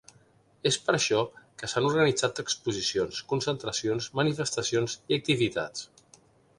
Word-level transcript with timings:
És 0.69 0.77
per 0.85 0.95
això 0.97 1.19
que 1.63 1.69
s’han 1.73 1.89
organitzat 1.91 2.41
exposicions, 2.45 3.21
concentracions, 3.35 4.11
manifestacions 4.23 5.01
i 5.13 5.21
activitats. 5.23 5.91